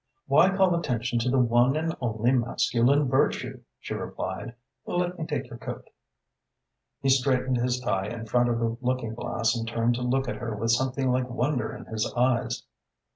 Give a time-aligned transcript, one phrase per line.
[0.25, 4.55] "Why call attention to the one and only masculine virtue?" she replied.
[4.87, 5.91] "Let me take your coat."
[7.03, 10.37] He straightened his tie in front of the looking glass and turned to look at
[10.37, 12.63] her with something like wonder in his eyes.